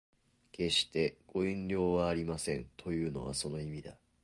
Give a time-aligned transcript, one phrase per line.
[0.51, 3.95] 決してご遠慮はありませんというのはその意味だ